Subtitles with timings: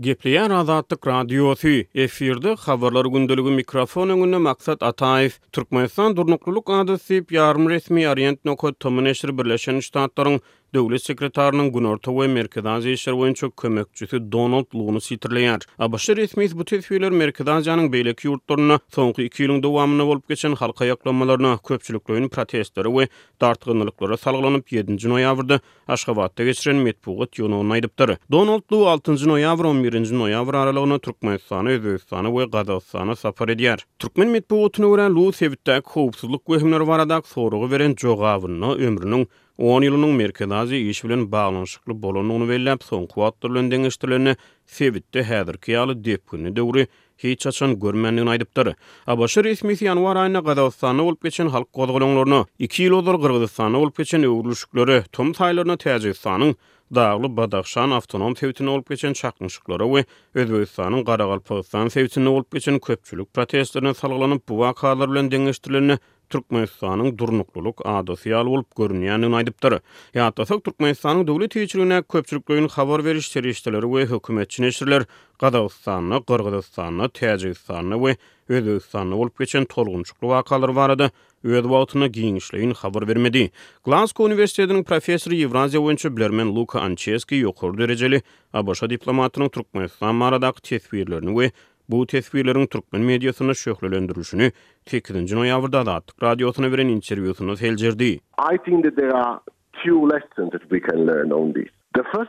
[0.00, 8.08] Gepleyen Azadlyk Radiosu efirde habarlar gündeligi mikrofon önünde maksat Ataev Türkmenistan durnukluk adasyp yarmy resmi
[8.08, 10.40] orient nokot tomunesher birleşen ştatlaryň
[10.74, 15.62] Döwlet sekretarynyň Gunorta we Merkezdan zeýşer boýunça kömekçisi Donald Luny sitirleýär.
[15.78, 21.54] Abaşy resmi bu Merkezdan janyň beýleki ýurtlaryna soňky 2 ýylyň dowamyny bolup geçen halka ýaklanmalaryna,
[21.70, 23.08] köpçülikleriň protestleri we
[23.40, 25.60] dartgynlyklara salgylanyp 7-nji noýabrda
[25.96, 28.14] Aşgabatda geçiren metbuat ýonuna aýdypdyr.
[28.32, 33.80] Donald Lu 6-njy noýabr 11-nji noýabr aralygyna Türkmenistan, Özbekistan we Gazakstan safar edýär.
[33.98, 39.26] Türkmen metbuatyna görä Lu sewitde köpçülik wehimleri baradak soragy beren jogabyny ömrüniň
[39.58, 44.36] 10 ýylynyň merkezazy iş bilen baglanyşykly bolanyny bellep soň kuwatdyrylan deňişdirlerini
[44.76, 46.84] Febitde häzirki ýaly dep güni döwri
[47.24, 48.70] hiç haçan görmänligini aýdypdyr.
[49.06, 54.22] Abaşyr Ismet ýanwar aýyna Gazagystan bolup geçen halk gozgulyňlaryny 2 ýyl öňden Gürgizistan bolup geçen
[54.22, 56.54] öwrüşiklere tom taýlaryna täjirsanyň
[56.94, 63.94] Dağlı Badaqşan avtonom sevtini olup geçen çakınşıkları ve Özbekistan'ın Karagalpağıstan sevtini olup geçen köpçülük protestlerine
[63.94, 65.98] salgılanıp bu vakalarla dengeştirilene
[66.32, 69.76] Türkmenistan'ın durnukluk adasy ýaly bolup görünýän ýa aýdypdyr.
[70.18, 75.06] Ýa-da sag Türkmenistanyň döwlet ýetirgine köpçülikligiň habar beriş çereşdeleri we hökümet çynyşdyrlar.
[75.42, 78.16] Gadawstanyň, Gürgistanyň, Täjikistanyň we
[78.56, 81.08] Özbekistanyň bolup geçen tolgunçukly wakalary barady.
[81.44, 83.42] Öz wagtyna giňişleýin habar bermedi.
[83.86, 91.32] Glasgow Universitetiniň professori Ewraziýa boýunça bilermen Luka Ančeski ýokary derejeli abaşa diplomatynyň Türkmenistan maradaky tespirlerini
[91.38, 91.48] we
[91.88, 94.52] bu tesbirlerin Türkmen medyasına şöhrelendirilişini
[94.86, 98.08] 8-nji noýabrda da Atyk radiosuna beren interwýusyny seljerdi.
[98.52, 99.38] I think that there are
[99.84, 101.68] two lessons that we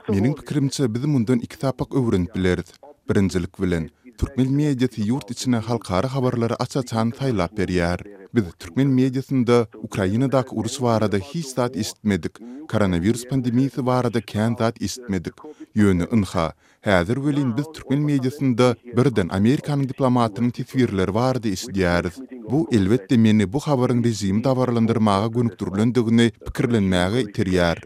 [0.10, 0.36] Meniň
[1.08, 1.42] mundan
[1.96, 2.68] öwrenip
[3.10, 8.00] Birinjilik bilen Türkmen mediýasy yurt içine halkara habarlary açacan saylap berýär.
[8.36, 12.32] Biz Türkmen mediasında Ukrayinadak urus varada hiç zat istmedik.
[12.72, 15.34] Koronavirus pandemisi varada kent zat istmedik.
[15.76, 22.16] Ýöne inha, Häzir welin biz türkmen mediasynda birden Amerikanyň diplomatynyň tetwirleri bardy isleýäris.
[22.52, 27.78] Bu elbetde meni bu habaryň rejimi dawarlandyrmaga gönükdürlendigini pikirlenmäge iterýär.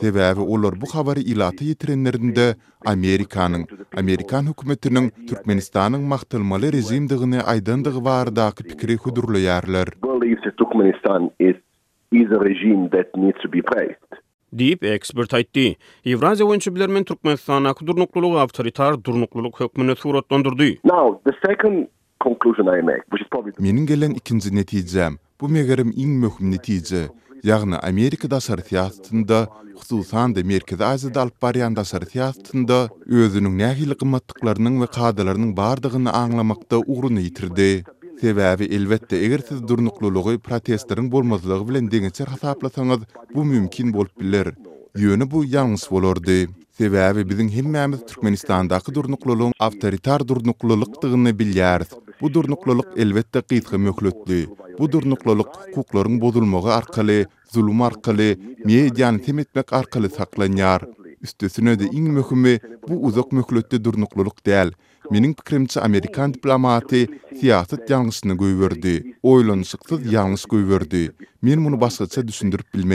[0.00, 2.46] Sebäbi olar bu habary ilata ýetirenlerinde
[2.86, 3.64] Amerikanyň,
[3.96, 9.90] Amerikan hökümetiniň Türkmenistanyň maktalmaly rejimdigini aýdandygy barada pikiri hudurlaýarlar.
[14.52, 15.76] Deep expert aýtdy.
[16.14, 20.78] Eurasia boýunça bilermen Türkmenistan hökümetiniň awtoritar durnukluluk hökmüne suratlandyrdy.
[20.84, 21.88] Now, the second
[22.24, 25.16] conclusion I make, which is probably Meniň gelen ikinji netijem.
[25.40, 27.08] Bu megerim iň möhüm netije.
[27.42, 32.76] Ýagny Amerikada sarsyatynda, hususan da Merkezi Aziýada alyp barýanda sarsyatynda
[33.10, 37.82] özüniň nähili gymmatlyklarynyň we kadalarynyň bardygyny aňlamakda ugruny ýitirdi.
[38.22, 43.02] Sebäbi elbetde eger siz durnuklulugy protestleriň bolmazlygy bilen deňeçe hasaplasaňyz,
[43.34, 44.52] bu mümkin bolup biler.
[44.94, 46.46] Ýöne bu ýalňyz bolardy.
[46.78, 51.90] Sebäbi biziň hemmämiz Türkmenistandaky durnuklulugyň awtoritar durnuklulukdygyny bilýäris.
[52.22, 54.44] Bu durnuklulyk elbetde gyzgy möhletli.
[54.78, 57.18] bu durnuklalyk hukuklaryň bozulmagy arkaly,
[57.52, 58.28] zulum arkaly,
[58.64, 60.86] mediany temetmek arkaly saklanýar.
[61.22, 62.54] Üstesine de iň möhümi
[62.88, 64.72] bu uzak möhletde durnuklalyk däl.
[65.10, 67.04] Minin pikirimçe Amerikan diplomaty
[67.38, 68.94] siýasat ýalňyşyny goýberdi.
[69.22, 71.04] Oýlanyşyksyz ýalňyş goýberdi.
[71.44, 72.92] Men bunu başgaça düşündürip bilme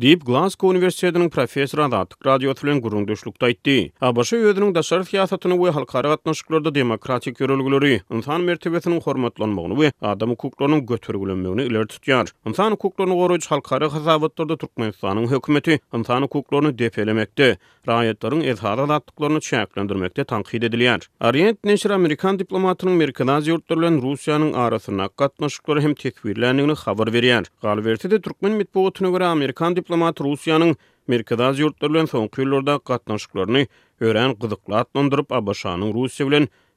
[0.00, 3.90] Deep Glasgow Universitetiniň professoru da radio telewizion gurunduşlukda aýtdy.
[4.00, 10.86] Abaşa ýöriniň daşary fiýasatyny we halkara gatnaşyklarda demokratik ýörelgileri, insan mertebesiniň hormatlanmagyny we adamı hukuklarynyň
[10.86, 12.30] göterilmegini ileri tutýar.
[12.48, 17.56] Insan hukuklaryny gorajy halkara hasabatlarda Türkmenistanyň hökümeti insan hukuklaryny depelemekte,
[17.86, 21.06] raýatlaryň ezhara gatnaşyklaryny çäklendirmekde tankyt edilýär.
[21.24, 27.44] Orient Nesir Amerikan diplomatının Merkaz Aziýa ýurtlarynyň Russiýanyň arasy toplantısına katnaşıklar hem tekbirlendiğini haber veriyer.
[27.62, 30.76] Galverti de Türkmen mitbuğutuna göre Amerikan diplomat Rusya'nın
[31.08, 32.06] Merkezaz yurtlarının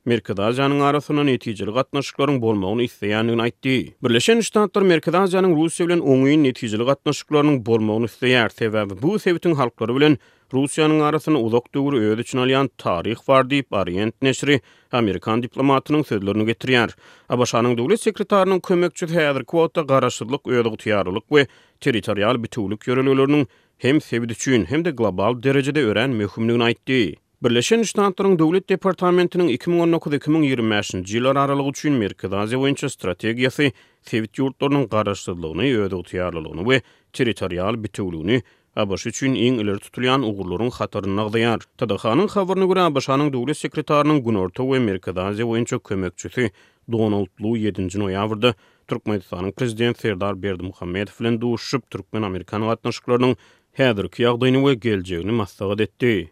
[0.05, 3.75] Merkada Aziýanyň arasynda netijeli gatnaşyklaryň bolmagyny isleýändigini aýtdy.
[4.03, 9.95] Birleşen Ştatlar Merkada Aziýanyň Russiýa bilen oňyň netijeli gatnaşyklaryň bolmagyny isleýär sebäbi bu sebitin halklary
[9.95, 10.17] bilen
[10.55, 14.59] Russiýanyň arasyny uzak döwür öýüd alýan taryh bar diýip Orient neşri
[14.91, 16.91] Amerikan diplomatynyň sözlerini getirýär.
[17.29, 21.47] Abaşanyň döwlet sekretarynyň kömekçi Heather Quota garaşyrlyk öýüdüg tiýarlyk we
[21.79, 23.45] territorial bütünlük ýörelerini
[23.87, 27.22] hem sebit üçin hem de global derejede ören möhümligini aýtdy.
[27.43, 33.65] Birleşen Ştatlaryň döwlet departamentiniň 2019-2025-nji ýyllar aralygy üçin Merkezi Aziýa boýunça strategiýasy
[34.11, 36.77] sewit ýurtlarynyň garaşdyrylygyny ýöwredip tutýarlylygyny we
[37.19, 38.37] territorial bütünlügini
[38.83, 41.59] ABŞ üçin iň iler tutulýan ugurlaryň hatarynyň nagdaýar.
[41.77, 46.45] Tadahanyň habaryna görä abş döwlet sekretarynyň Gunorta we Merkezi Aziýa boýunça kömekçisi
[46.91, 48.53] Donald Lou 7-nji noýabrda
[48.87, 53.35] Türkmenistanyň prezidenti Serdar Berdimuhammedow bilen duşup Türkmen-Amerikan gatnaşyklarynyň
[53.79, 56.29] häzirki ýagdaýyny we geljegini maslahat etdi.